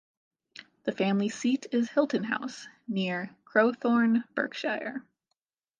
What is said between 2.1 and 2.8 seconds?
House,